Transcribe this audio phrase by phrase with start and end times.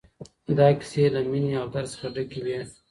[0.57, 2.59] دا کيسې له مينې او درد څخه ډکې وې.